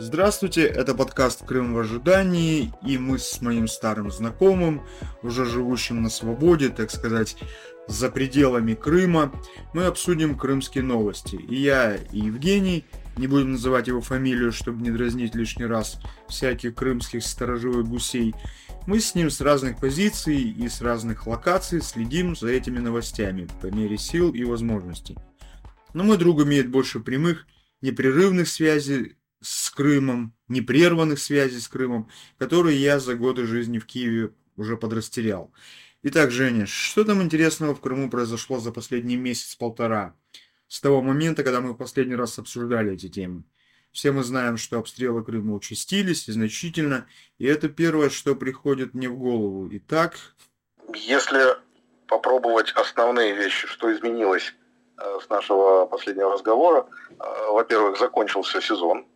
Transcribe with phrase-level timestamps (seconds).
[0.00, 4.82] Здравствуйте, это подкаст «Крым в ожидании», и мы с моим старым знакомым,
[5.24, 7.36] уже живущим на свободе, так сказать,
[7.88, 9.32] за пределами Крыма,
[9.74, 11.34] мы обсудим крымские новости.
[11.34, 12.84] И я, и Евгений,
[13.16, 18.36] не будем называть его фамилию, чтобы не дразнить лишний раз всяких крымских сторожевых гусей,
[18.86, 23.66] мы с ним с разных позиций и с разных локаций следим за этими новостями по
[23.66, 25.16] мере сил и возможностей.
[25.92, 27.46] Но мой друг имеет больше прямых,
[27.80, 34.32] непрерывных связей с Крымом, непрерванных связей с Крымом, которые я за годы жизни в Киеве
[34.56, 35.52] уже подрастерял.
[36.02, 40.14] Итак, Женя, что там интересного в Крыму произошло за последний месяц-полтора?
[40.68, 43.44] С того момента, когда мы в последний раз обсуждали эти темы.
[43.90, 47.06] Все мы знаем, что обстрелы Крыма участились значительно,
[47.38, 49.68] и это первое, что приходит мне в голову.
[49.72, 50.16] Итак...
[50.94, 51.56] Если
[52.06, 54.54] попробовать основные вещи, что изменилось
[54.98, 57.14] э, с нашего последнего разговора, э,
[57.50, 59.06] во-первых, закончился сезон,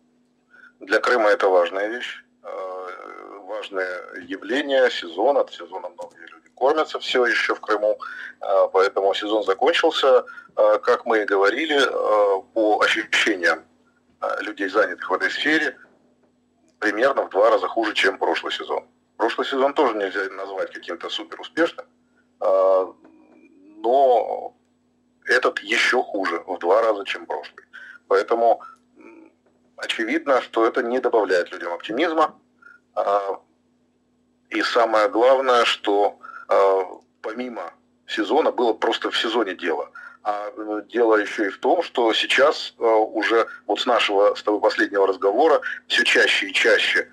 [0.83, 7.25] для Крыма это важная вещь, э, важное явление, сезон, от сезона многие люди кормятся все
[7.27, 7.99] еще в Крыму,
[8.41, 10.25] э, поэтому сезон закончился,
[10.57, 11.81] э, как мы и говорили,
[12.55, 13.65] по ощущениям
[14.41, 15.77] людей, занятых в этой сфере,
[16.79, 18.85] примерно в два раза хуже, чем прошлый сезон.
[19.17, 21.87] Прошлый сезон тоже нельзя назвать каким-то супер успешным,
[22.41, 24.55] но
[25.25, 27.65] этот еще хуже, в два раза, чем прошлый.
[28.09, 28.61] Поэтому
[29.83, 32.39] очевидно, что это не добавляет людям оптимизма.
[32.95, 33.41] А,
[34.51, 36.83] и самое главное, что а,
[37.21, 37.73] помимо
[38.07, 39.91] сезона было просто в сезоне дело.
[40.25, 44.43] А э, дело еще и в том, что сейчас а, уже вот с нашего с
[44.43, 47.09] тобой последнего разговора все чаще и чаще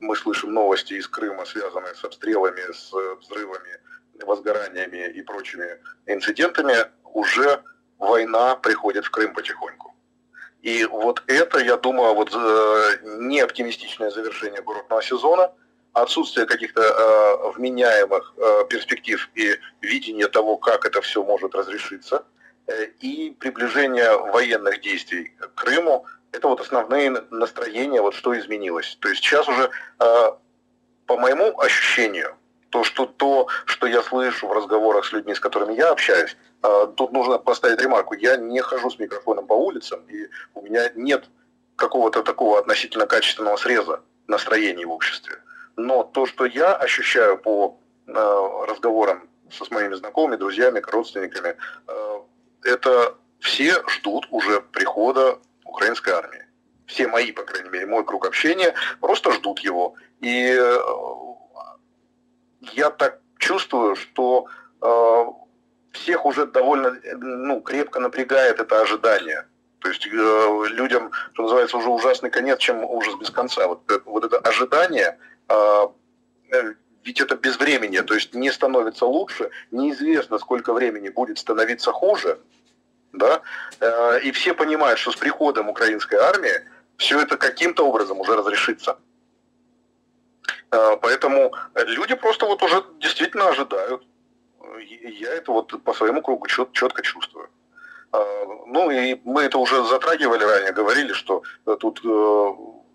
[0.00, 3.80] мы слышим новости из Крыма, связанные с обстрелами, с взрывами,
[4.26, 6.74] возгораниями и прочими инцидентами.
[7.14, 7.62] Уже
[7.98, 9.93] война приходит в Крым потихоньку.
[10.64, 15.52] И вот это, я думаю, вот э, не оптимистичное завершение курортного сезона,
[15.92, 22.24] отсутствие каких-то э, вменяемых э, перспектив и видения того, как это все может разрешиться,
[23.02, 28.96] и приближение военных действий к Крыму, это вот основные настроения, вот что изменилось.
[29.00, 32.34] То есть сейчас уже, по моему ощущению,
[32.74, 36.86] то, что то, что я слышу в разговорах с людьми, с которыми я общаюсь, а,
[36.86, 38.14] тут нужно поставить ремарку.
[38.14, 41.24] Я не хожу с микрофоном по улицам, и у меня нет
[41.76, 45.36] какого-то такого относительно качественного среза настроений в обществе.
[45.76, 51.54] Но то, что я ощущаю по а, разговорам со с моими знакомыми, друзьями, родственниками,
[51.86, 52.24] а,
[52.64, 56.44] это все ждут уже прихода украинской армии.
[56.86, 59.94] Все мои, по крайней мере, мой круг общения просто ждут его.
[60.20, 60.58] И
[62.72, 64.46] я так чувствую, что
[64.80, 65.24] э,
[65.92, 69.46] всех уже довольно ну, крепко напрягает это ожидание.
[69.80, 73.68] То есть э, людям, что называется, уже ужасный конец, чем ужас без конца.
[73.68, 75.86] Вот, э, вот это ожидание, э,
[76.52, 82.38] э, ведь это безвременье, то есть не становится лучше, неизвестно, сколько времени будет становиться хуже,
[83.12, 83.42] да,
[83.80, 86.62] э, и все понимают, что с приходом украинской армии
[86.96, 88.96] все это каким-то образом уже разрешится.
[90.74, 94.02] А, поэтому люди просто вот уже действительно ожидают.
[94.78, 97.48] Я это вот по своему кругу чет, четко чувствую.
[98.12, 98.18] А,
[98.66, 101.42] ну и мы это уже затрагивали ранее, говорили, что
[101.78, 102.50] тут э,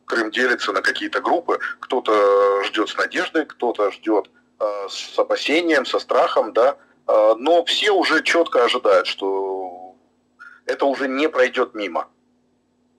[0.05, 1.59] Крым делится на какие-то группы.
[1.79, 4.29] Кто-то ждет с надеждой, кто-то ждет
[4.59, 6.77] э, с опасением, со страхом, да.
[7.07, 9.95] А, но все уже четко ожидают, что
[10.65, 12.07] это уже не пройдет мимо.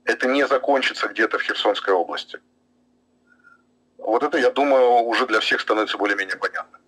[0.05, 2.41] Это не закончится где-то в Херсонской области.
[4.03, 6.79] Вот это, я думаю, уже для всех становится более-менее понятно.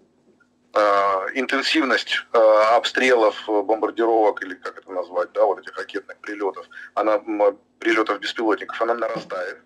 [0.75, 2.39] Э, интенсивность э,
[2.77, 7.21] обстрелов, бомбардировок, или как это назвать, да, вот этих ракетных прилетов, она,
[7.79, 9.59] прилетов беспилотников, она нарастает.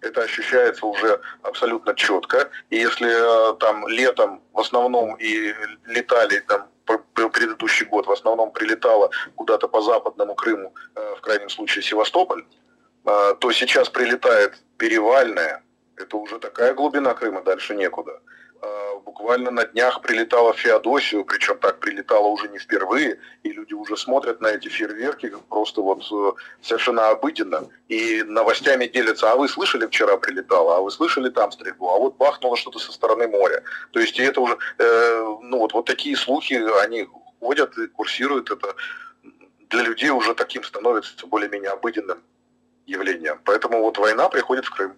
[0.00, 2.48] Это ощущается уже абсолютно четко.
[2.70, 5.52] И если э, там летом в основном и
[5.86, 6.68] летали там
[7.14, 12.44] предыдущий год в основном прилетало куда-то по западному Крыму, в крайнем случае Севастополь,
[13.02, 15.64] то сейчас прилетает Перевальная,
[15.96, 18.20] это уже такая глубина Крыма, дальше некуда.
[18.62, 23.96] А, буквально на днях прилетала Феодосию, причем так прилетала уже не впервые, и люди уже
[23.96, 26.32] смотрят на эти фейерверки просто вот э,
[26.62, 31.88] совершенно обыденно, и новостями делятся, а вы слышали вчера прилетало, а вы слышали там стрельбу,
[31.88, 33.62] а вот бахнуло что-то со стороны моря.
[33.92, 37.08] То есть это уже, э, ну вот, вот такие слухи, они
[37.40, 38.74] ходят и курсируют, это
[39.68, 42.22] для людей уже таким становится более-менее обыденным
[42.86, 43.40] явлением.
[43.44, 44.94] Поэтому вот война приходит в Крым.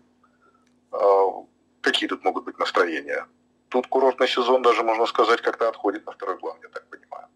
[0.93, 1.44] А,
[1.81, 3.26] какие тут могут быть настроения?
[3.69, 7.26] Тут курортный сезон даже, можно сказать, как-то отходит на второй план, я так понимаю.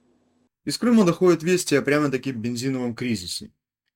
[0.65, 3.51] Из Крыма доходят вести о прямо-таки бензиновом кризисе.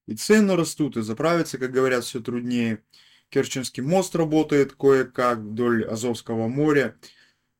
[0.06, 2.82] И цены растут, и заправиться, как говорят, все труднее.
[3.28, 6.96] Керченский мост работает кое-как вдоль Азовского моря.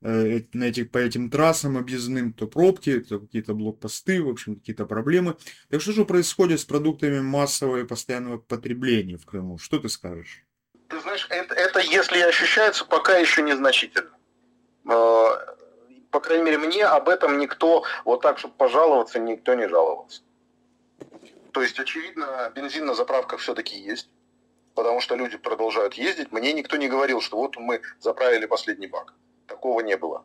[0.03, 4.87] Э, на этих, по этим трассам объездным то пробки, то какие-то блокпосты, в общем, какие-то
[4.87, 5.37] проблемы.
[5.69, 9.59] Так что же происходит с продуктами массового и постоянного потребления в Крыму?
[9.59, 10.45] Что ты скажешь?
[10.89, 14.11] Ты знаешь, это, это если и ощущается, пока еще незначительно.
[14.89, 15.29] Э,
[16.11, 20.23] по крайней мере, мне об этом никто, вот так, чтобы пожаловаться, никто не жаловался.
[21.53, 24.09] То есть, очевидно, бензин на заправках все-таки есть,
[24.75, 26.33] потому что люди продолжают ездить.
[26.33, 29.15] Мне никто не говорил, что вот мы заправили последний бак.
[29.47, 30.25] Такого не было.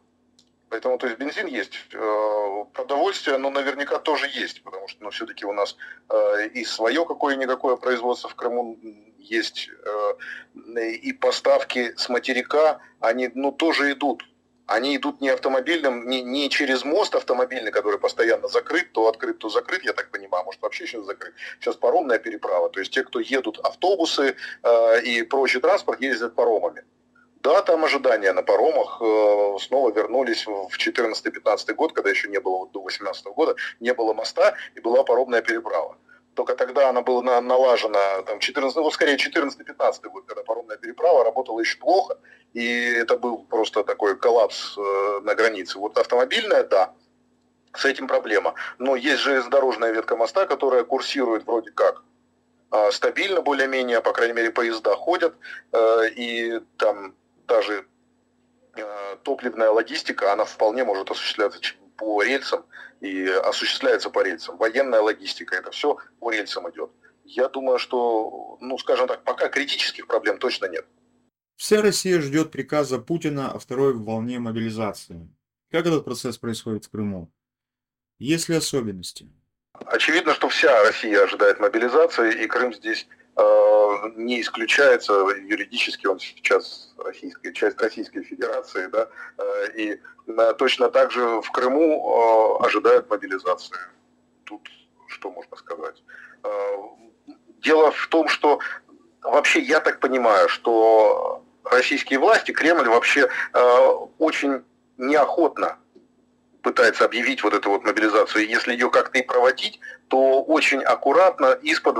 [0.69, 1.73] Поэтому, то есть, бензин есть.
[1.93, 5.75] Э, продовольствие, оно наверняка тоже есть, потому что, ну, все-таки у нас
[6.09, 8.77] э, и свое какое-никакое производство в Крыму
[9.21, 14.23] есть, э, и поставки с материка, они, ну, тоже идут
[14.71, 19.49] они идут не автомобильным, не, не через мост автомобильный, который постоянно закрыт, то открыт, то
[19.49, 21.33] закрыт, я так понимаю, может вообще сейчас закрыт.
[21.59, 26.83] Сейчас паромная переправа, то есть те, кто едут автобусы э, и прочий транспорт, ездят паромами.
[27.43, 32.59] Да, там ожидания на паромах э, снова вернулись в 14-15 год, когда еще не было,
[32.59, 35.97] вот до 18 года, не было моста и была паромная переправа.
[36.33, 41.59] Только тогда она была налажена, там, 14, ну, скорее 14-15 год, когда паромная переправа работала
[41.59, 42.17] еще плохо,
[42.53, 45.77] и это был просто такой коллапс э, на границе.
[45.77, 46.93] Вот автомобильная, да,
[47.73, 48.53] с этим проблема.
[48.77, 52.03] Но есть железнодорожная ветка моста, которая курсирует вроде как
[52.71, 55.35] э, стабильно более-менее, по крайней мере, поезда ходят,
[55.71, 57.13] э, и там
[57.47, 57.85] даже
[58.75, 61.59] э, топливная логистика, она вполне может осуществляться
[62.01, 62.65] по рельсам
[62.99, 64.57] и осуществляется по рельсам.
[64.57, 66.89] Военная логистика, это все по рельсам идет.
[67.23, 70.85] Я думаю, что, ну, скажем так, пока критических проблем точно нет.
[71.57, 75.29] Вся Россия ждет приказа Путина о второй волне мобилизации.
[75.69, 77.31] Как этот процесс происходит в Крыму?
[78.17, 79.29] Есть ли особенности?
[79.73, 83.07] Очевидно, что вся Россия ожидает мобилизации, и Крым здесь
[84.15, 89.07] не исключается юридически он сейчас российская часть Российской Федерации, да,
[89.37, 90.01] э, и
[90.57, 93.77] точно так же в Крыму э, ожидают мобилизации.
[94.43, 94.69] Тут
[95.07, 96.03] что можно сказать?
[97.59, 98.59] Дело в том, что
[99.21, 103.29] вообще я так понимаю, что российские власти, Кремль вообще
[104.17, 104.63] очень
[104.97, 105.77] неохотно
[106.61, 111.97] пытается объявить вот эту вот мобилизацию, если ее как-то и проводить, то очень аккуратно, из-под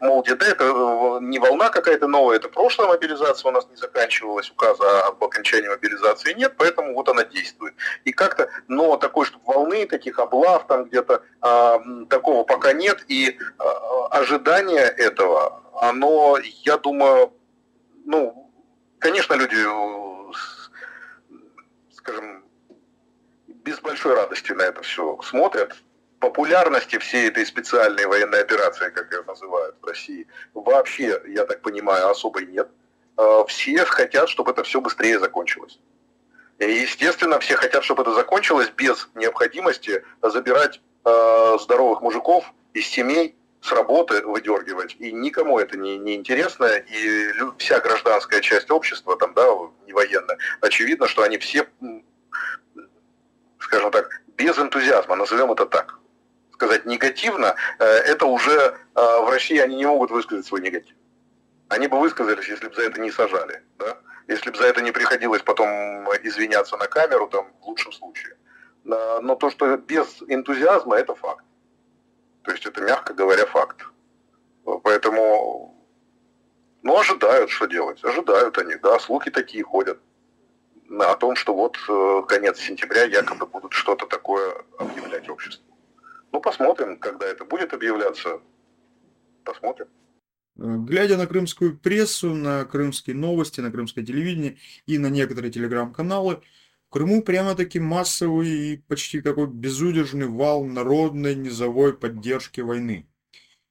[0.00, 4.50] мол, где-то это э, не волна какая-то новая, это прошлая мобилизация у нас не заканчивалась,
[4.50, 7.74] указа об окончании мобилизации нет, поэтому вот она действует.
[8.04, 13.38] И как-то, но такой, чтобы волны, таких облав там где-то, а, такого пока нет, и
[13.58, 17.32] а, ожидание этого, оно, я думаю,
[18.04, 18.52] ну,
[18.98, 20.32] конечно, люди, э,
[21.92, 22.43] скажем,
[23.64, 25.74] без большой радости на это все смотрят.
[26.20, 32.08] Популярности всей этой специальной военной операции, как ее называют в России, вообще, я так понимаю,
[32.08, 32.68] особой нет.
[33.16, 35.78] А, все хотят, чтобы это все быстрее закончилось.
[36.58, 42.44] И, естественно, все хотят, чтобы это закончилось без необходимости забирать э, здоровых мужиков
[42.74, 48.70] из семей, с работы выдергивать, и никому это не, не интересно, и вся гражданская часть
[48.70, 49.46] общества, там, да,
[49.86, 51.66] не военная, очевидно, что они все
[53.64, 55.98] скажем так, без энтузиазма, назовем это так.
[56.52, 60.94] Сказать негативно, э, это уже э, в России они не могут высказать свой негатив.
[61.68, 63.96] Они бы высказались, если бы за это не сажали, да?
[64.28, 65.68] если бы за это не приходилось потом
[66.22, 68.36] извиняться на камеру, там, в лучшем случае.
[68.84, 71.44] Но то, что без энтузиазма, это факт.
[72.42, 73.86] То есть это, мягко говоря, факт.
[74.82, 75.74] Поэтому,
[76.82, 78.04] ну, ожидают, что делать.
[78.04, 79.98] Ожидают они, да, слухи такие ходят
[80.90, 85.64] о том, что вот э, конец сентября якобы будут что-то такое объявлять обществу.
[86.32, 88.40] Ну, посмотрим, когда это будет объявляться.
[89.44, 89.86] Посмотрим.
[90.56, 96.42] Глядя на крымскую прессу, на крымские новости, на крымское телевидение и на некоторые телеграм-каналы,
[96.88, 103.08] в Крыму прямо-таки массовый и почти такой безудержный вал народной низовой поддержки войны.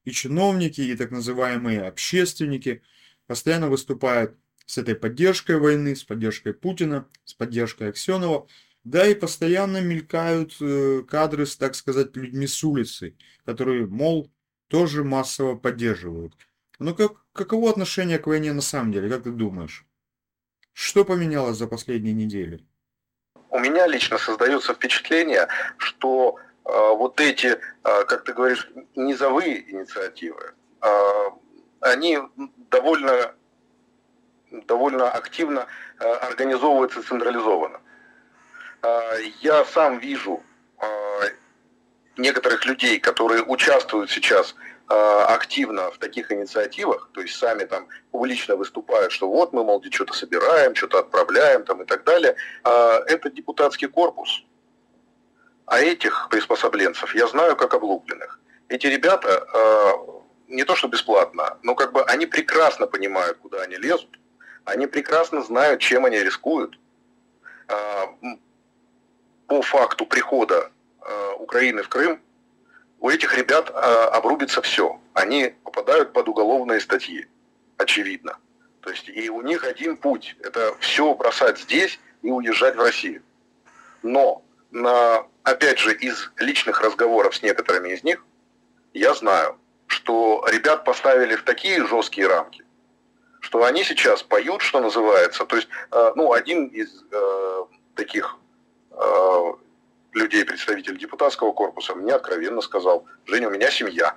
[0.04, 2.82] И чиновники, и так называемые общественники
[3.26, 8.48] постоянно выступают с этой поддержкой войны, с поддержкой Путина, с поддержкой Аксенова.
[8.84, 13.16] Да и постоянно мелькают э, кадры с, так сказать, людьми с улицы,
[13.46, 14.30] которые, мол,
[14.68, 16.34] тоже массово поддерживают.
[16.80, 19.86] Но как, каково отношение к войне на самом деле, как ты думаешь?
[20.74, 22.66] Что поменялось за последние недели?
[23.50, 30.54] У меня лично создается впечатление, что э, вот эти, э, как ты говоришь, низовые инициативы,
[30.82, 31.30] э,
[31.80, 32.18] они
[32.72, 33.36] довольно
[34.62, 35.68] довольно активно
[36.00, 37.80] э, организовывается централизованно.
[38.82, 40.44] Э, я сам вижу
[40.80, 40.86] э,
[42.18, 44.56] некоторых людей, которые участвуют сейчас
[44.86, 50.14] активно в таких инициативах, то есть сами там публично выступают, что вот мы, мол, что-то
[50.14, 54.44] собираем, что-то отправляем там и так далее, это депутатский корпус.
[55.66, 58.40] А этих приспособленцев я знаю как облупленных.
[58.68, 59.48] Эти ребята
[60.48, 64.20] не то что бесплатно, но как бы они прекрасно понимают, куда они лезут,
[64.66, 66.78] они прекрасно знают, чем они рискуют.
[69.48, 70.72] По факту прихода
[71.40, 72.22] Украины в Крым
[73.00, 75.00] у этих ребят обрубится все.
[75.14, 77.28] Они попадают под уголовные статьи,
[77.78, 78.38] очевидно.
[78.82, 83.22] То есть и у них один путь– это все бросать здесь и уезжать в Россию.
[84.02, 88.26] Но, на, опять же, из личных разговоров с некоторыми из них,
[88.94, 92.63] я знаю, что ребят поставили в такие жесткие рамки,
[93.44, 95.46] что они сейчас поют, что называется.
[95.46, 98.38] То есть, э, ну, один из э, таких
[98.92, 99.54] э,
[100.14, 104.16] людей, представитель депутатского корпуса, мне откровенно сказал, Женя, у меня семья.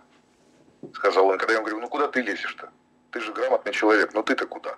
[0.95, 2.71] Сказал он, когда я ему говорю, ну куда ты лезешь-то?
[3.11, 4.77] Ты же грамотный человек, но ты-то куда?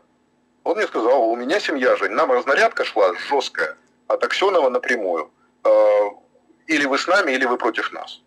[0.65, 3.77] Он мне сказал, у меня семья, Жень, нам разнарядка шла жесткая
[4.07, 5.31] от Аксенова напрямую.
[6.67, 8.23] Или вы с нами, или вы против нас.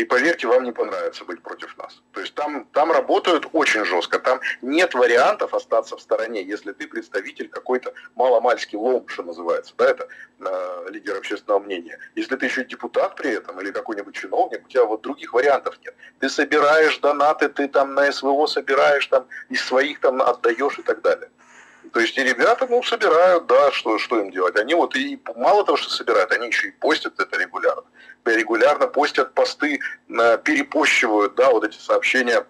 [0.00, 2.00] И поверьте, вам не понравится быть против нас.
[2.12, 4.18] То есть там, там работают очень жестко.
[4.18, 9.74] Там нет вариантов остаться в стороне, если ты представитель какой-то маломальский лом, что называется.
[9.76, 11.98] Да, это э, лидер общественного мнения.
[12.14, 15.94] Если ты еще депутат при этом или какой-нибудь чиновник, у тебя вот других вариантов нет.
[16.18, 21.02] Ты собираешь донаты, ты там на СВО собираешь, там из своих там отдаешь и так
[21.02, 21.28] далее.
[21.92, 24.56] То есть и ребята, ну, собирают, да, что, что им делать.
[24.56, 27.84] Они вот и мало того, что собирают, они еще и постят это регулярно
[28.24, 32.46] регулярно постят посты, перепощивают, да, вот эти сообщения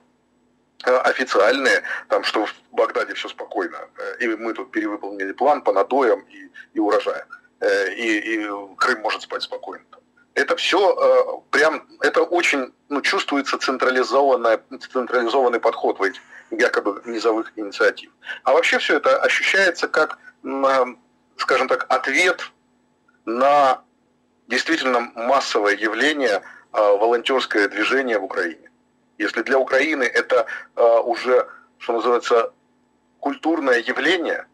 [0.84, 5.72] э, официальные, там, что в Багдаде все спокойно, э, и мы тут перевыполнили план по
[5.72, 7.26] надоям и, и урожаям,
[7.60, 9.84] э, и, и Крым может спать спокойно.
[10.34, 14.58] Это все прям, это очень, ну, чувствуется централизованный,
[14.92, 18.10] централизованный подход в этих якобы низовых инициатив.
[18.44, 20.18] А вообще все это ощущается как,
[21.36, 22.50] скажем так, ответ
[23.24, 23.82] на
[24.48, 26.42] действительно массовое явление
[26.72, 28.70] а, волонтерское движение в Украине.
[29.18, 31.46] Если для Украины это а, уже,
[31.78, 32.52] что называется,
[33.20, 34.46] культурное явление,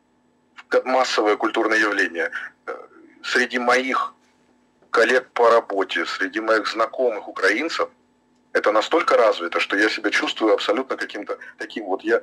[0.85, 2.31] массовое культурное явление,
[2.67, 2.77] э,
[3.23, 4.15] среди моих
[4.91, 7.89] коллег по работе, среди моих знакомых украинцев,
[8.57, 12.23] это настолько развито, что я себя чувствую абсолютно каким-то таким вот я,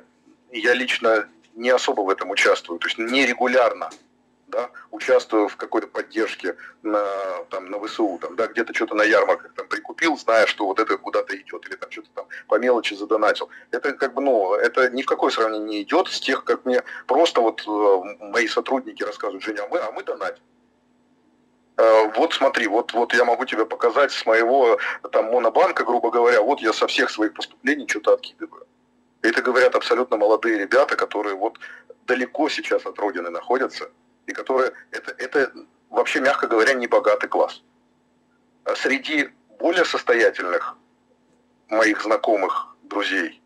[0.50, 3.90] я лично не особо в этом участвую, то есть нерегулярно
[4.48, 7.04] да, участвую в какой-то поддержке на,
[7.50, 10.96] там, на ВСУ, там, да, где-то что-то на ярмарках там прикупил, зная, что вот это
[10.98, 13.48] куда-то идет, или там что-то там по мелочи задонатил.
[13.70, 16.82] Это как бы, ну, это ни в какое сравнение не идет с тех, как мне
[17.06, 20.42] просто вот э, мои сотрудники рассказывают, Женя, а мы, а мы донатим.
[21.76, 24.78] Э, вот смотри, вот, вот я могу тебе показать с моего
[25.10, 28.66] там монобанка, грубо говоря, вот я со всех своих поступлений что-то откидываю.
[29.22, 31.58] это говорят абсолютно молодые ребята, которые вот
[32.06, 33.90] далеко сейчас от родины находятся,
[34.26, 35.52] и которые это, это
[35.90, 37.62] вообще, мягко говоря, не богатый класс.
[38.64, 40.76] А среди более состоятельных
[41.68, 43.42] моих знакомых, друзей,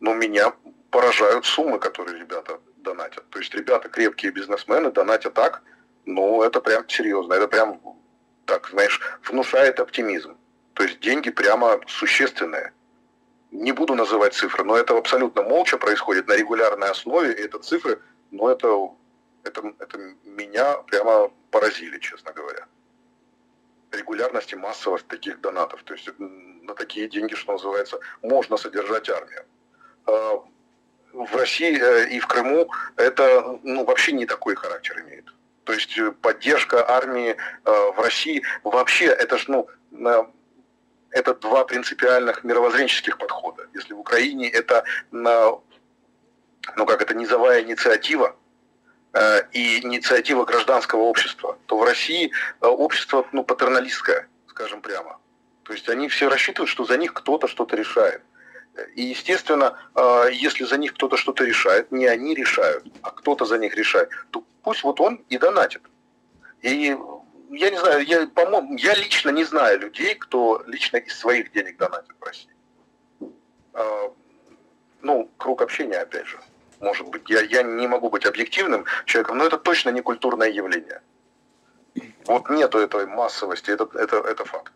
[0.00, 0.52] ну, меня
[0.90, 3.28] поражают суммы, которые ребята донатят.
[3.30, 5.62] То есть ребята крепкие бизнесмены донатят так,
[6.14, 7.80] ну, это прям серьезно, это прям,
[8.44, 10.36] так, знаешь, внушает оптимизм.
[10.74, 12.72] То есть деньги прямо существенные.
[13.50, 18.00] Не буду называть цифры, но это абсолютно молча происходит на регулярной основе, и это цифры,
[18.30, 18.90] ну, это
[19.44, 22.66] это, это меня прямо поразили, честно говоря.
[23.92, 25.82] Регулярность и массовость таких донатов.
[25.82, 29.44] То есть на такие деньги, что называется, можно содержать армию.
[30.06, 30.44] А,
[31.12, 35.26] в России э, и в Крыму это ну, вообще не такой характер имеет.
[35.70, 39.68] То есть э, поддержка армии э, в России вообще это ж, ну,
[41.10, 43.68] это два принципиальных мировоззренческих подхода.
[43.72, 45.62] Если в Украине это, ну
[46.86, 48.34] как это, низовая инициатива,
[49.12, 55.18] Э, и инициатива гражданского общества, то в России э, общество ну, патерналистское, скажем прямо.
[55.64, 58.22] То есть они все рассчитывают, что за них кто-то что-то решает.
[58.94, 63.58] И, естественно, э, если за них кто-то что-то решает, не они решают, а кто-то за
[63.58, 65.82] них решает, то пусть вот он и донатит.
[66.62, 66.96] И
[67.50, 71.78] я не знаю, я, по-моему, я лично не знаю людей, кто лично из своих денег
[71.78, 72.50] донатит в России.
[75.02, 76.38] Ну, круг общения, опять же
[76.80, 81.02] может быть, я, я не могу быть объективным человеком, но это точно не культурное явление.
[82.26, 84.72] Вот нету этой массовости, это, это, это факт.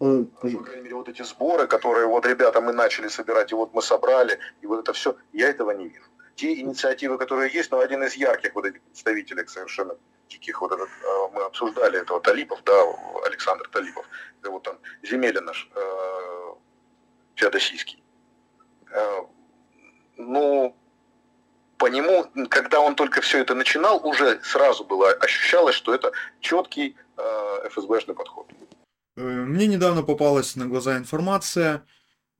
[0.00, 3.74] Э, по крайней мере, вот эти сборы, которые вот ребята мы начали собирать, и вот
[3.74, 6.04] мы собрали, и вот это все, я этого не вижу.
[6.36, 9.96] Те инициативы, которые есть, но один из ярких вот этих представителей совершенно
[10.28, 12.80] диких, вот этот, э, мы обсуждали этого Талипов, да,
[13.24, 14.06] Александр Талипов,
[14.40, 16.54] это вот там Земелин наш, э,
[17.34, 18.00] феодосийский.
[18.92, 19.22] Э,
[20.16, 20.76] ну,
[21.76, 26.96] по нему, когда он только все это начинал, уже сразу было ощущалось, что это четкий
[27.16, 28.46] э, ФСБшный подход.
[29.18, 31.84] Э, мне недавно попалась на глаза информация,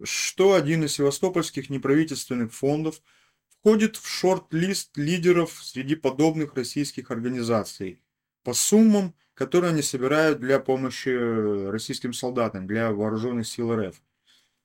[0.01, 3.03] что один из севастопольских неправительственных фондов
[3.49, 8.01] входит в шорт-лист лидеров среди подобных российских организаций
[8.45, 14.01] по суммам, которые они собирают для помощи российским солдатам, для вооруженных сил РФ.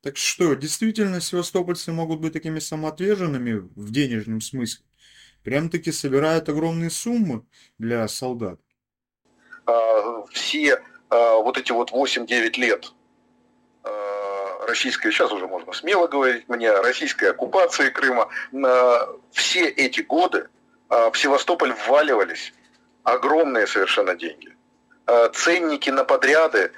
[0.01, 4.85] Так что, действительно, севастопольцы могут быть такими самоотверженными в денежном смысле?
[5.41, 7.43] Прям-таки собирают огромные суммы
[7.79, 8.59] для солдат?
[9.65, 10.79] А, все
[11.13, 12.91] вот эти вот 8-9 лет
[13.83, 18.29] а, российской, сейчас уже можно смело говорить мне, российской оккупации Крыма,
[19.31, 20.47] все эти годы
[20.89, 22.53] в Севастополь вваливались
[23.03, 24.55] огромные совершенно деньги.
[25.33, 26.71] Ценники на подряды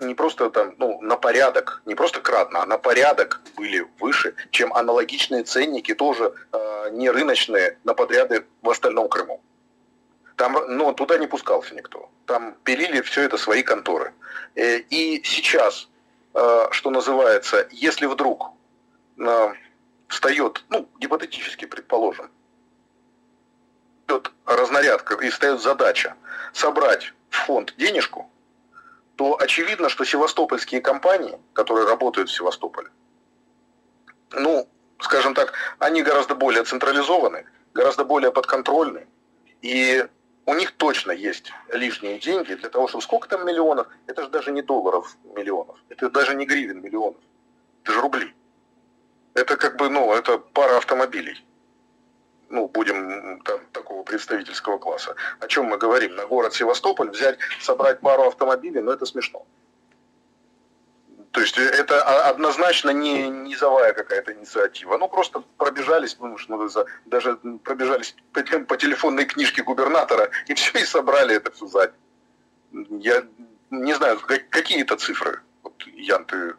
[0.00, 4.72] не просто там, ну, на порядок, не просто кратно, а на порядок были выше, чем
[4.74, 9.40] аналогичные ценники, тоже э, не рыночные, на подряды в остальном Крыму.
[10.36, 12.10] Там, ну, туда не пускался никто.
[12.26, 14.12] Там пилили все это свои конторы.
[14.54, 15.88] Э, и сейчас,
[16.34, 18.50] э, что называется, если вдруг
[19.18, 19.54] э,
[20.08, 22.30] встает, ну, гипотетически предположим,
[24.06, 26.14] идет разнарядка и встает задача
[26.52, 28.30] собрать в фонд денежку,
[29.16, 32.90] то очевидно, что севастопольские компании, которые работают в Севастополе,
[34.32, 34.68] ну,
[35.00, 39.06] скажем так, они гораздо более централизованы, гораздо более подконтрольны,
[39.62, 40.06] и
[40.46, 44.52] у них точно есть лишние деньги для того, чтобы сколько там миллионов, это же даже
[44.52, 47.20] не долларов миллионов, это даже не гривен миллионов,
[47.82, 48.34] это же рубли.
[49.34, 51.44] Это как бы, ну, это пара автомобилей
[52.48, 55.16] ну, будем там, такого представительского класса.
[55.40, 56.14] О чем мы говорим?
[56.14, 59.44] На город Севастополь взять, собрать пару автомобилей, ну, это смешно.
[61.36, 62.00] То есть это
[62.30, 64.96] однозначно не низовая какая-то инициатива.
[64.96, 71.36] Ну, просто пробежались, ну, что даже пробежались по, телефонной книжке губернатора, и все, и собрали
[71.36, 71.92] это все сзади.
[72.72, 73.22] Я
[73.68, 74.18] не знаю,
[74.48, 75.42] какие это цифры.
[75.62, 76.54] Вот, Ян, ты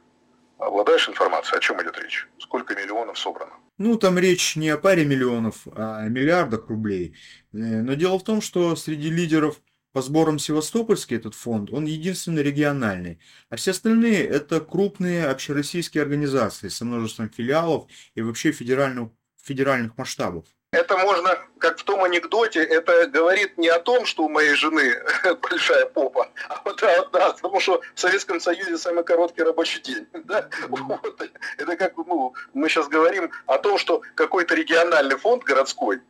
[0.59, 2.27] обладаешь информацией, о чем идет речь?
[2.37, 3.53] Сколько миллионов собрано?
[3.79, 7.15] Ну, там речь не о паре миллионов, а о миллиардах рублей.
[7.51, 9.59] Э, но дело в том, что среди лидеров
[9.97, 13.19] по сборам Севастопольский этот фонд, он единственный региональный.
[13.49, 19.09] А все остальные это крупные общероссийские организации со множеством филиалов и вообще федеральных,
[19.41, 24.29] федеральных масштабов это можно, как в том анекдоте, это говорит не о том, что у
[24.29, 25.01] моей жены
[25.41, 30.05] большая попа, а вот да, да, потому что в Советском Союзе самый короткий рабочий день.
[30.25, 30.49] Да?
[30.67, 31.21] Вот.
[31.57, 36.01] Это как ну, мы сейчас говорим о том, что какой-то региональный фонд городской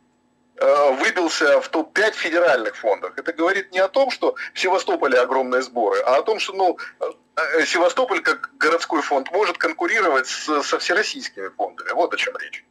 [0.60, 3.12] выбился в топ-5 федеральных фондах.
[3.16, 6.78] Это говорит не о том, что в Севастополе огромные сборы, а о том, что ну,
[7.00, 11.90] э, Севастополь как городской фонд может конкурировать с, со всероссийскими фондами.
[11.92, 12.64] Вот о чем речь.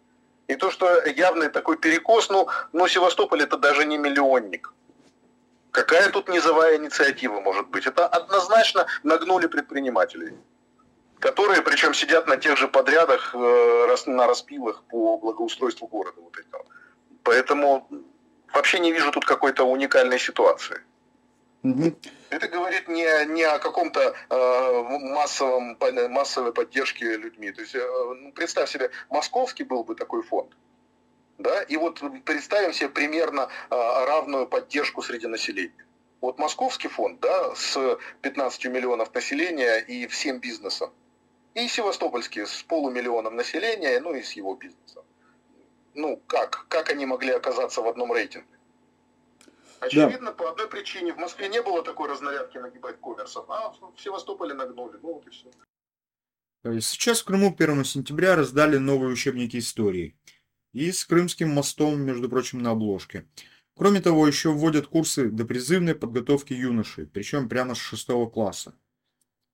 [0.47, 4.73] И то, что явный такой перекос, ну, ну Севастополь это даже не миллионник.
[5.71, 7.85] Какая тут низовая инициатива может быть?
[7.85, 10.33] Это однозначно нагнули предпринимателей,
[11.19, 16.19] которые причем сидят на тех же подрядах, э, на распилах по благоустройству города.
[16.21, 16.65] Вот этого.
[17.27, 17.85] Поэтому
[18.53, 20.79] вообще не вижу тут какой-то уникальной ситуации.
[21.63, 21.93] Угу.
[22.29, 25.77] Это говорит не, не о каком-то э, массовом,
[26.09, 27.51] массовой поддержке людьми.
[27.51, 30.55] То есть, э, ну, представь себе, московский был бы такой фонд,
[31.37, 35.85] да, и вот представим себе примерно э, равную поддержку среди населения.
[36.21, 40.91] Вот московский фонд, да, с 15 миллионов населения и всем бизнесом,
[41.55, 45.03] и севастопольский с полумиллионом населения, ну и с его бизнесом.
[45.97, 46.67] Ну, как?
[46.69, 48.47] Как они могли оказаться в одном рейтинге?
[49.79, 50.31] Очевидно, да.
[50.31, 51.11] по одной причине.
[51.11, 54.99] В Москве не было такой разнарядки нагибать коммерсов, а в Севастополе нагнули.
[55.01, 55.49] Ну вот и все.
[56.81, 60.15] Сейчас в Крыму 1 сентября раздали новые учебники истории.
[60.71, 63.27] И с Крымским мостом, между прочим, на обложке.
[63.75, 68.75] Кроме того, еще вводят курсы допризывной подготовки юношей, причем прямо с 6 класса.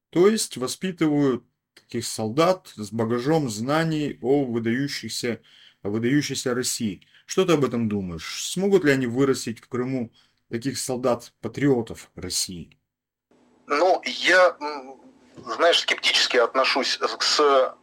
[0.09, 5.41] То есть воспитывают таких солдат с багажом знаний о выдающихся,
[5.89, 8.43] выдающейся России– что ты об этом думаешь?
[8.51, 10.11] Смогут ли они вырастить в Крыму
[10.49, 12.77] таких солдат-патриотов России?
[13.67, 14.57] Ну, я,
[15.45, 17.75] знаешь, скептически отношусь с,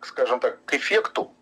[0.00, 1.32] скажем так, к эффекту,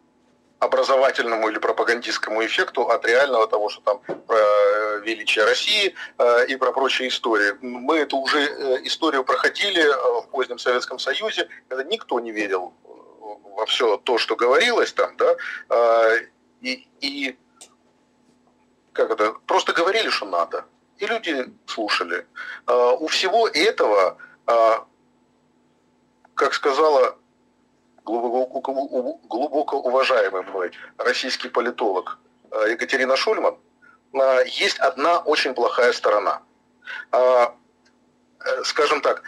[0.58, 6.72] образовательному или пропагандистскому эффекту от реального того, что там про величие России э, и про
[6.72, 7.56] прочие истории.
[7.61, 12.74] Мы эту уже э, историю проходили э, в позднем Советском Союзе, когда никто не верил
[13.59, 15.37] во все то, что говорилось там, да,
[16.61, 17.37] и, и
[18.92, 20.64] как это, просто говорили, что надо.
[20.99, 22.27] И люди слушали.
[22.66, 24.16] А, у всего этого,
[24.47, 24.87] а,
[26.35, 27.16] как сказала
[28.05, 28.61] глубоко,
[29.29, 32.18] глубоко уважаемый мной российский политолог
[32.71, 33.57] Екатерина Шульман,
[34.47, 36.42] есть одна очень плохая сторона.
[37.12, 37.55] А,
[38.40, 39.23] э, скажем так,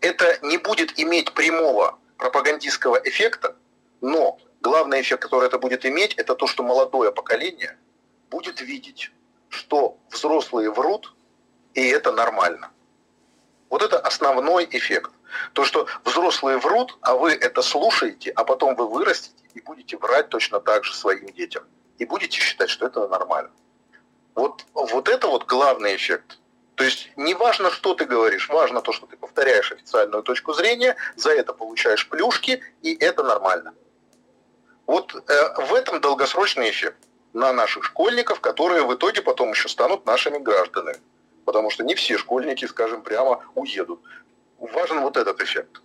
[0.00, 3.56] это не будет иметь прямого пропагандистского эффекта,
[4.00, 7.76] но главный эффект, который это будет иметь, это то, что молодое поколение
[8.30, 9.10] будет видеть,
[9.48, 11.14] что взрослые врут,
[11.74, 12.70] и это нормально.
[13.70, 15.10] Вот это основной эффект.
[15.52, 20.28] То, что взрослые врут, а вы это слушаете, а потом вы вырастете и будете врать
[20.28, 21.64] точно так же своим детям.
[21.98, 23.50] И будете считать, что это нормально.
[24.34, 26.38] Вот, вот это вот главный эффект.
[26.74, 30.96] То есть не важно, что ты говоришь, важно то, что ты повторяешь официальную точку зрения,
[31.16, 33.74] за это получаешь плюшки, и это нормально.
[34.86, 36.98] Вот э, в этом долгосрочный эффект
[37.32, 40.98] на наших школьников, которые в итоге потом еще станут нашими гражданами.
[41.44, 44.00] Потому что не все школьники, скажем прямо, уедут.
[44.58, 45.80] Важен вот этот эффект.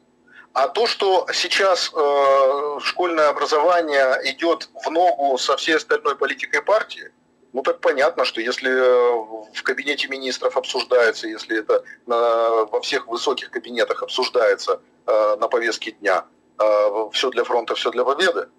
[0.54, 7.12] А то, что сейчас э, школьное образование идет в ногу со всей остальной политикой партии,
[7.54, 13.08] ну так понятно, что если э, в кабинете министров обсуждается, если это на, во всех
[13.08, 16.26] высоких кабинетах обсуждается э, на повестке дня,
[16.60, 18.50] э, все для фронта, все для победы,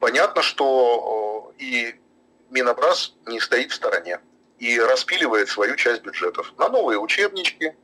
[0.00, 1.94] понятно, что э, и
[2.50, 4.20] Минобраз не стоит в стороне
[4.58, 7.76] и распиливает свою часть бюджетов на новые учебнички,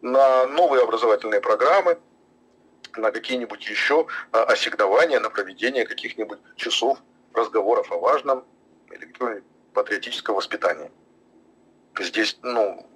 [0.00, 1.98] на новые образовательные программы,
[2.96, 6.98] на какие-нибудь еще э, ассигнования, на проведение каких-нибудь часов
[7.34, 8.44] разговоров о важном
[8.90, 10.90] или какого-нибудь патриотического воспитания.
[11.98, 12.86] Здесь, ну,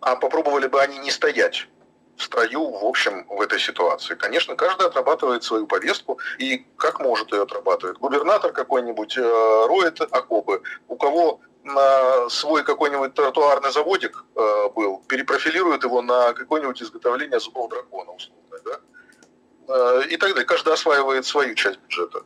[0.00, 1.68] а попробовали бы они не стоять
[2.16, 4.14] в строю, в общем, в этой ситуации.
[4.14, 7.98] Конечно, каждый отрабатывает свою повестку и как может ее отрабатывает.
[7.98, 15.84] Губернатор какой-нибудь э, роет окопы, у кого на свой какой-нибудь тротуарный заводик э, был, перепрофилирует
[15.84, 18.80] его на какое-нибудь изготовление зубов дракона, условно, да?
[19.68, 20.46] Э, и так далее.
[20.46, 22.22] Каждый осваивает свою часть бюджета.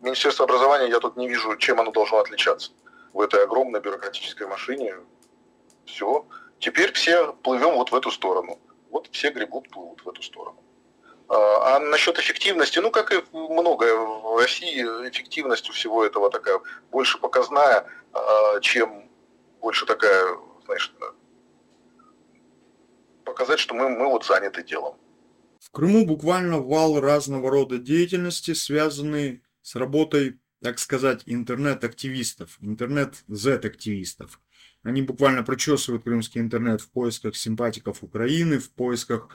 [0.00, 2.72] Министерство образования я тут не вижу, чем оно должно отличаться
[3.14, 4.96] в этой огромной бюрократической машине.
[5.86, 6.26] Все.
[6.58, 8.58] Теперь все плывем вот в эту сторону.
[8.90, 10.62] Вот все гребут, плывут в эту сторону.
[11.28, 16.60] А, а насчет эффективности, ну, как и многое в России, эффективность у всего этого такая
[16.90, 19.08] больше показная, а, чем
[19.60, 20.92] больше такая, знаешь,
[23.24, 24.96] показать, что мы, мы вот заняты делом.
[25.60, 34.40] В Крыму буквально вал разного рода деятельности, связанные с работой так сказать, интернет-активистов, интернет-Z-активистов.
[34.82, 39.28] Они буквально прочесывают крымский интернет в поисках симпатиков Украины, в поисках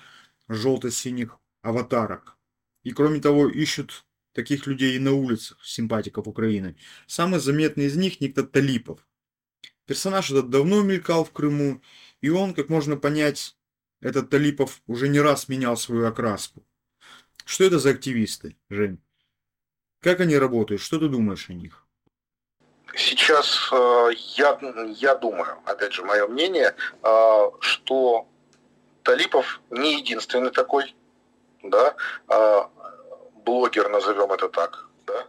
[0.47, 2.35] желто-синих аватарок.
[2.81, 6.75] И кроме того, ищут таких людей и на улицах, симпатиков Украины.
[7.05, 9.07] Самый заметный из них Никто Талипов.
[9.85, 11.83] Персонаж этот давно мелькал в Крыму,
[12.21, 13.55] и он, как можно понять,
[14.01, 16.65] этот Талипов уже не раз менял свою окраску.
[17.45, 18.99] Что это за активисты, Жень?
[20.01, 20.81] Как они работают?
[20.81, 21.85] Что ты думаешь о них?
[22.95, 24.57] Сейчас э, я,
[24.95, 28.25] я думаю, опять же, мое мнение, э, что
[29.03, 30.95] Талипов не единственный такой,
[31.61, 31.95] да,
[32.29, 32.61] э,
[33.45, 35.25] блогер, назовем это так, да.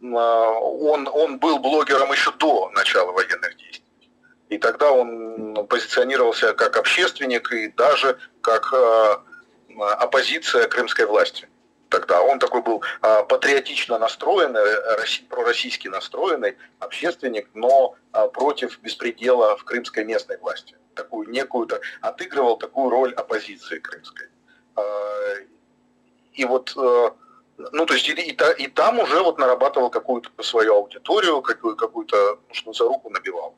[0.00, 4.10] Он, он был блогером еще до начала военных действий.
[4.48, 8.72] И тогда он позиционировался как общественник и даже как
[9.74, 11.48] оппозиция крымской власти
[11.88, 12.22] тогда.
[12.22, 19.64] Он такой был а, патриотично настроенный, э, пророссийски настроенный общественник, но а, против беспредела в
[19.64, 20.76] крымской местной власти.
[20.94, 21.68] Такую некую,
[22.00, 24.26] отыгрывал такую роль оппозиции крымской.
[24.76, 24.82] А,
[26.32, 27.10] и вот, э,
[27.72, 32.38] ну, то есть и, и, и там уже вот нарабатывал какую-то свою аудиторию, какую, какую-то,
[32.48, 33.54] ну, что за руку набивал.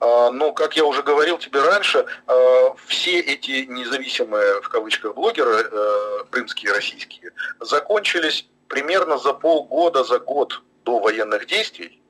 [0.00, 5.68] А, но, как я уже говорил тебе раньше, а, все эти независимые, в кавычках, блогеры,
[5.70, 12.02] э, крымские, российские, закончились примерно за полгода, за год до военных действий.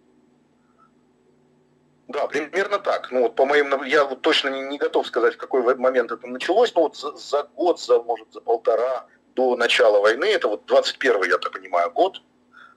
[2.09, 3.11] Да, примерно так.
[3.11, 6.27] Ну вот по моим, я вот точно не, не готов сказать, в какой момент это
[6.27, 10.67] началось, но вот за, за год, за может за полтора до начала войны, это вот
[10.67, 12.23] 21 я так понимаю, год,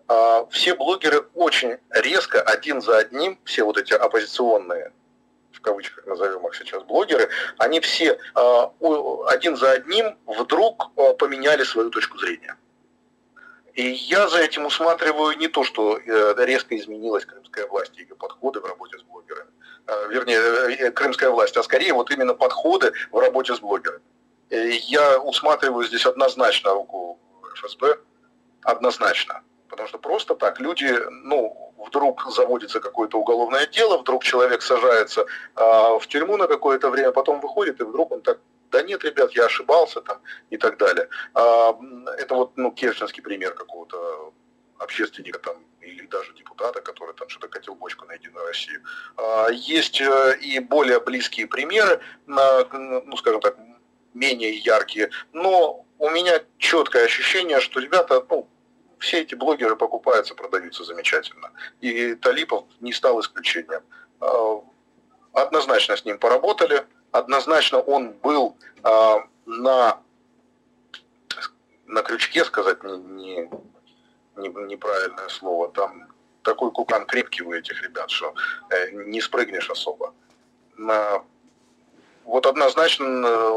[0.08, 4.91] а, все блогеры очень резко, один за одним, все вот эти оппозиционные,
[5.60, 8.72] в кавычках назовем их сейчас блогеры, они все а,
[9.28, 12.56] один за одним вдруг а, поменяли свою точку зрения.
[13.74, 18.15] И я за этим усматриваю не то, что э, резко изменилась крымская власть и ее
[18.15, 19.52] подходы в работе с блогерами,
[20.10, 24.02] вернее, э, крымская власть, а скорее вот именно подходы в работе с блогерами.
[24.50, 27.19] Я усматриваю здесь однозначно руку
[27.56, 28.00] ФСБ,
[28.63, 29.43] однозначно.
[29.69, 35.28] Потому что просто так люди, ну, вдруг заводится какое-то уголовное дело, вдруг человек сажается э,
[36.00, 38.39] в тюрьму на какое-то время, потом выходит, и вдруг он так
[38.72, 41.08] да нет, ребят, я ошибался там и так далее.
[41.34, 41.76] А,
[42.18, 44.34] это вот, ну, керченский пример какого-то
[44.78, 48.82] общественника там или даже депутата, который там что-то катил бочку на Единую Россию.
[49.18, 53.58] А, есть э, и более близкие примеры, ну, скажем так,
[54.13, 58.48] менее яркие, но у меня четкое ощущение, что ребята, ну,
[59.00, 61.52] все эти блогеры покупаются, продаются замечательно.
[61.82, 63.82] И Талипов не стал исключением.
[64.20, 64.62] А,
[65.34, 70.00] однозначно с ним поработали, однозначно он был а, на,
[71.86, 73.50] на крючке, сказать не, не,
[74.36, 76.08] не, неправильное слово, там
[76.44, 78.34] такой кукан крепкий у этих ребят, что
[78.70, 80.14] э, не спрыгнешь особо.
[82.26, 83.50] Вот однозначно э,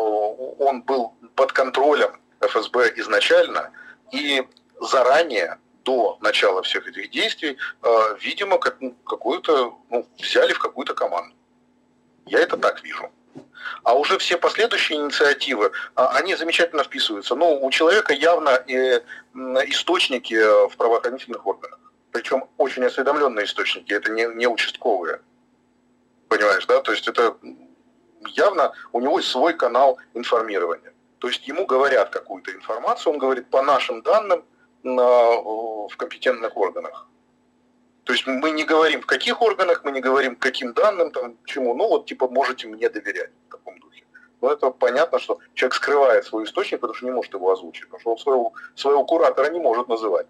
[0.59, 3.71] он был под контролем ФСБ изначально,
[4.13, 4.47] и
[4.81, 10.95] заранее, до начала всех этих действий, э, видимо, как, ну, какую-то, ну, взяли в какую-то
[10.95, 11.35] команду.
[12.27, 13.11] Я это так вижу.
[13.83, 17.35] А уже все последующие инициативы, а, они замечательно вписываются.
[17.35, 19.01] Ну, у человека явно э,
[19.67, 20.35] источники
[20.69, 21.79] в правоохранительных органах.
[22.13, 25.21] Причем очень осведомленные источники, это не, не участковые.
[26.29, 26.81] Понимаешь, да?
[26.81, 27.37] То есть это
[28.29, 30.93] явно у него свой канал информирования.
[31.19, 34.45] То есть ему говорят какую-то информацию, он говорит по нашим данным
[34.83, 37.07] в компетентных органах.
[38.05, 41.75] То есть мы не говорим в каких органах, мы не говорим каким данным, там, чему,
[41.75, 44.05] ну вот типа можете мне доверять в таком духе.
[44.41, 48.01] Но это понятно, что человек скрывает свой источник, потому что не может его озвучить, потому
[48.01, 50.27] что он своего, своего куратора не может называть.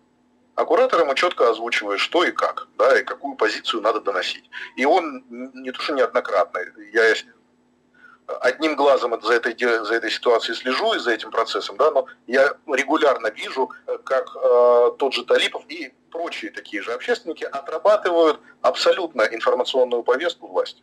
[0.54, 4.50] А куратор ему четко озвучивает, что и как, да, и какую позицию надо доносить.
[4.76, 6.60] И он не то что неоднократно,
[6.92, 7.14] я
[8.26, 12.54] одним глазом за этой, за этой ситуацией слежу и за этим процессом, да, но я
[12.66, 19.22] регулярно вижу, э, как э, тот же Талипов и прочие такие же общественники отрабатывают абсолютно
[19.22, 20.82] информационную повестку власти.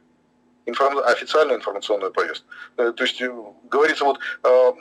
[0.66, 1.00] Информ...
[1.00, 2.48] Официальную информационную повестку.
[2.78, 3.32] Э, то есть, э,
[3.64, 4.74] говорится, вот э,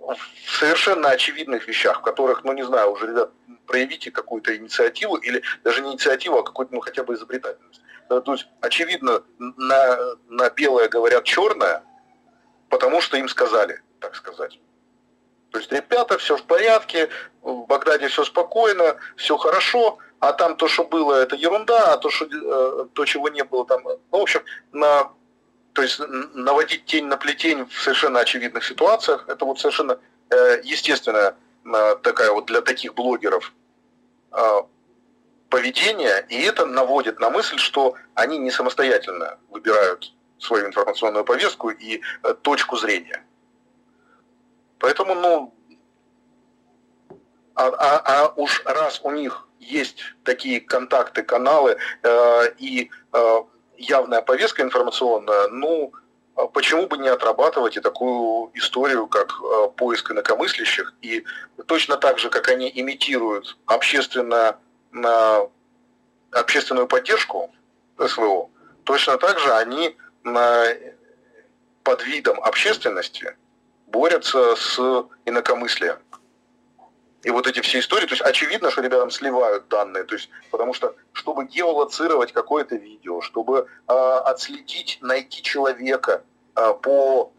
[0.00, 3.30] в совершенно очевидных вещах, в которых, ну не знаю, уже, ребят,
[3.66, 7.82] проявите какую-то инициативу или даже не инициативу, а какую-то, ну хотя бы изобретательность.
[8.08, 11.82] То есть, очевидно, на, на белое говорят черное,
[12.68, 14.58] потому что им сказали, так сказать.
[15.50, 17.08] То есть, ребята, все в порядке,
[17.42, 22.10] в Багдаде все спокойно, все хорошо, а там то, что было, это ерунда, а то,
[22.10, 24.42] что, э, то чего не было, там, ну, в общем,
[24.72, 25.10] на,
[25.72, 26.00] то есть
[26.34, 29.98] наводить тень на плетень в совершенно очевидных ситуациях, это вот совершенно
[30.30, 33.52] э, естественная э, такая вот для таких блогеров
[35.56, 42.02] поведение, и это наводит на мысль, что они не самостоятельно выбирают свою информационную повестку и
[42.22, 43.24] э, точку зрения.
[44.78, 45.54] Поэтому, ну,
[47.54, 53.42] а, а, а уж раз у них есть такие контакты, каналы э, и э,
[53.78, 55.90] явная повестка информационная, ну,
[56.34, 61.24] а почему бы не отрабатывать и такую историю, как э, поиск инакомыслящих, и
[61.64, 64.58] точно так же, как они имитируют общественно
[64.96, 65.48] на
[66.32, 67.54] общественную поддержку
[67.98, 68.50] СВО,
[68.84, 70.66] точно так же они на,
[71.82, 73.36] под видом общественности
[73.86, 74.78] борются с
[75.24, 75.98] инакомыслием.
[77.22, 80.72] И вот эти все истории, то есть очевидно, что ребятам сливают данные, то есть, потому
[80.74, 86.22] что, чтобы геолоцировать какое-то видео, чтобы э, отследить, найти человека
[86.54, 87.35] э, по э,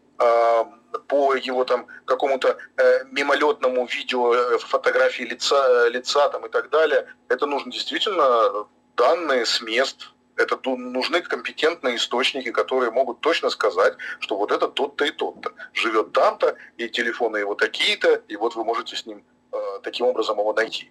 [1.06, 6.70] по его там какому-то э, мимолетному видео, э, фотографии лица, э, лица там и так
[6.70, 13.94] далее, это нужно действительно данные с мест, это нужны компетентные источники, которые могут точно сказать,
[14.20, 15.52] что вот это тот-то и тот-то.
[15.72, 20.38] Живет там-то, и телефоны его такие-то, и вот вы можете с ним э, таким образом
[20.38, 20.90] его найти.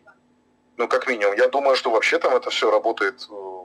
[0.78, 1.36] Ну, как минимум.
[1.36, 3.57] Я думаю, что вообще там это все работает э,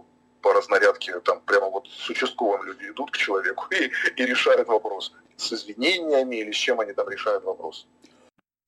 [0.43, 5.13] по разнарядке, там прямо вот с участковым люди идут к человеку и, и решают вопрос
[5.37, 7.87] с извинениями или с чем они там решают вопрос.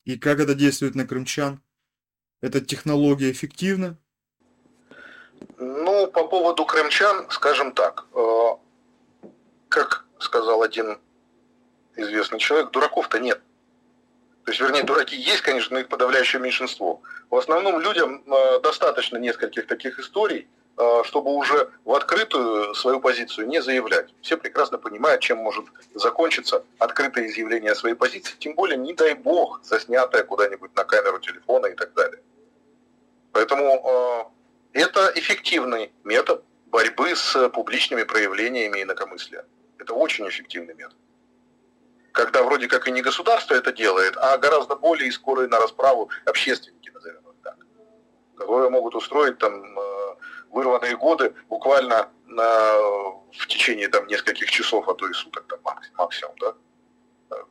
[0.04, 1.60] И как это действует на крымчан?
[2.40, 3.96] Эта технология эффективна?
[5.58, 8.48] Ну, по поводу крымчан, скажем так, э,
[9.68, 10.98] как сказал один
[11.96, 13.40] известный человек, дураков-то нет.
[14.44, 17.00] То есть, вернее, дураки есть, конечно, но их подавляющее меньшинство.
[17.30, 20.46] В основном людям э, достаточно нескольких таких историй,
[21.04, 24.12] чтобы уже в открытую свою позицию не заявлять.
[24.22, 29.60] Все прекрасно понимают, чем может закончиться открытое изъявление своей позиции, тем более, не дай бог,
[29.62, 32.20] заснятое куда-нибудь на камеру телефона и так далее.
[33.32, 34.32] Поэтому
[34.72, 39.44] это эффективный метод борьбы с публичными проявлениями инакомыслия.
[39.78, 40.96] Это очень эффективный метод.
[42.10, 46.90] Когда вроде как и не государство это делает, а гораздо более скорые на расправу общественники,
[46.90, 47.56] назовем их так,
[48.36, 49.93] которые могут устроить там э,
[50.54, 52.72] вырванные годы буквально на,
[53.32, 55.58] в течение там нескольких часов, а то и суток там
[55.96, 56.54] максимум, да,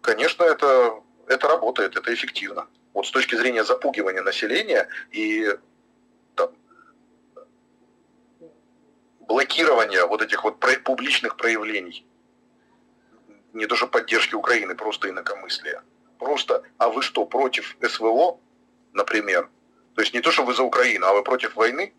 [0.02, 2.68] конечно, это, это работает, это эффективно.
[2.94, 5.58] Вот с точки зрения запугивания населения и
[6.36, 6.52] там,
[9.20, 12.06] блокирования вот этих вот публичных проявлений,
[13.52, 15.84] не то что поддержки Украины, просто инакомыслия.
[16.20, 18.40] Просто, а вы что, против СВО,
[18.94, 19.50] например?
[19.96, 21.94] То есть не то, что вы за Украину, а вы против войны?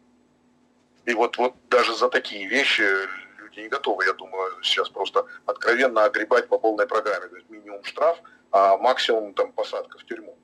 [1.06, 2.84] И вот, вот даже за такие вещи
[3.38, 7.28] люди не готовы, я думаю, сейчас просто откровенно огребать по полной программе.
[7.28, 8.18] То есть минимум штраф,
[8.50, 10.36] а максимум там посадка в тюрьму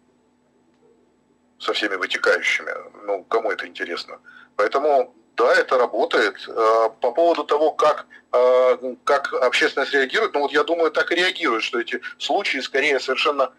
[1.58, 2.72] со всеми вытекающими.
[3.04, 4.18] Ну, кому это интересно?
[4.56, 6.36] Поэтому, да, это работает.
[6.48, 11.14] А, по поводу того, как, а, как общественность реагирует, ну вот я думаю, так и
[11.14, 13.52] реагирует, что эти случаи скорее совершенно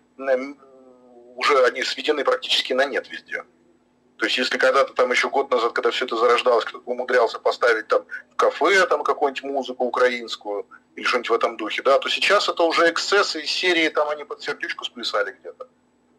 [1.36, 3.44] уже они сведены практически на нет везде.
[4.22, 7.88] То есть, если когда-то там еще год назад, когда все это зарождалось, кто-то умудрялся поставить
[7.88, 12.48] там в кафе там какую-нибудь музыку украинскую или что-нибудь в этом духе, да, то сейчас
[12.48, 15.68] это уже эксцессы из серии, там они под сердючку сплясали где-то.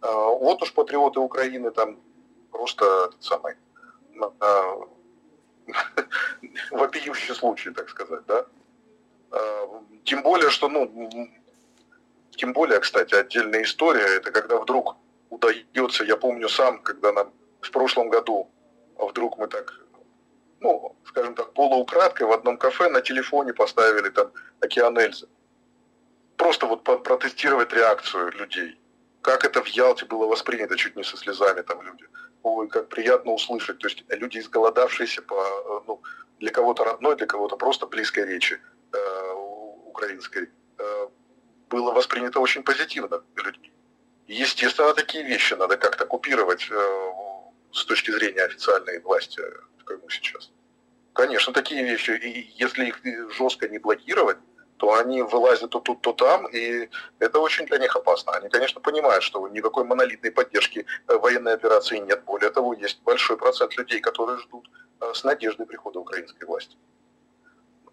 [0.00, 2.00] А, вот уж патриоты Украины там
[2.50, 3.54] просто этот самый
[4.40, 4.78] а,
[6.72, 8.46] вопиющий случай, так сказать, да.
[9.30, 11.30] А, тем более, что, ну,
[12.32, 14.96] тем более, кстати, отдельная история, это когда вдруг
[15.30, 18.50] удается, я помню сам, когда нам в прошлом году
[18.98, 19.80] вдруг мы так,
[20.60, 25.28] ну, скажем так, полуукраткой в одном кафе на телефоне поставили там океан Эльзы.
[26.36, 28.78] Просто вот протестировать реакцию людей.
[29.22, 32.04] Как это в Ялте было воспринято чуть не со слезами там люди.
[32.42, 33.78] Ой, как приятно услышать.
[33.78, 36.02] То есть люди, изголодавшиеся по, ну,
[36.40, 38.60] для кого-то родной, для кого-то просто близкой речи
[38.92, 39.32] э,
[39.86, 41.08] украинской, э,
[41.70, 43.72] было воспринято очень позитивно людьми.
[44.26, 47.12] Естественно, такие вещи надо как-то купировать э,
[47.72, 49.40] с точки зрения официальной власти
[49.78, 50.50] в Крыму сейчас.
[51.12, 53.00] Конечно, такие вещи, и если их
[53.36, 54.38] жестко не блокировать,
[54.82, 56.88] то они вылазят то тут, то там, и
[57.20, 58.32] это очень для них опасно.
[58.32, 62.24] Они, конечно, понимают, что никакой монолитной поддержки э, военной операции нет.
[62.24, 64.68] Более того, есть большой процент людей, которые ждут
[65.00, 66.76] э, с надеждой прихода украинской власти.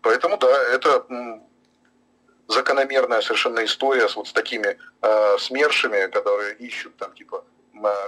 [0.02, 1.06] Поэтому, да, это
[2.48, 7.44] закономерная совершенно история с вот с такими э, СМЕРШами, которые ищут там типа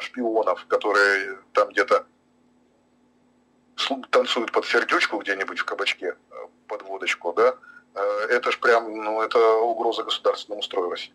[0.01, 2.05] шпионов, которые там где-то
[4.09, 6.35] танцуют под сердючку где-нибудь в кабачке, э,
[6.67, 7.57] под водочку, да,
[7.95, 11.13] э, это ж прям, ну, это угроза государственному строю России.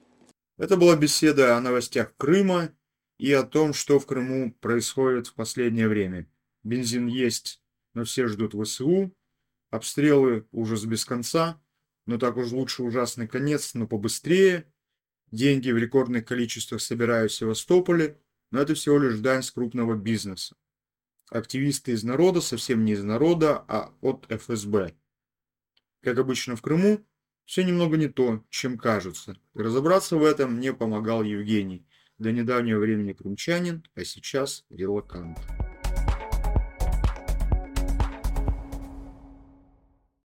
[0.59, 2.71] Это была беседа о новостях Крыма
[3.19, 6.27] и о том, что в Крыму происходит в последнее время.
[6.65, 7.63] Бензин есть,
[7.95, 9.13] но все ждут ВСУ,
[9.71, 11.61] обстрелы ужас без конца,
[12.07, 14.73] но так уж лучше ужасный конец, но побыстрее.
[15.33, 18.19] Деньги в рекордных количествах собирают в Севастополе,
[18.57, 20.57] но это всего лишь дань с крупного бизнеса.
[21.29, 24.95] Активисты из народа совсем не из народа, а от ФСБ.
[26.03, 27.05] Как обычно в Крыму,
[27.45, 29.37] все немного не то, чем кажется.
[29.55, 35.37] И разобраться в этом мне помогал Евгений, до недавнего времени крымчанин, а сейчас релакант.